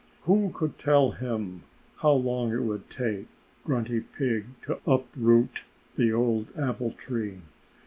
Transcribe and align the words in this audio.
Who 0.23 0.49
could 0.51 0.79
tell 0.79 1.11
him 1.11 1.61
how 1.97 2.13
long 2.13 2.51
it 2.51 2.63
would 2.63 2.89
take 2.89 3.27
Grunty 3.63 3.99
Pig 3.99 4.47
to 4.63 4.79
uproot 4.87 5.63
the 5.95 6.11
old 6.11 6.47
apple 6.57 6.89
tree? 6.89 7.41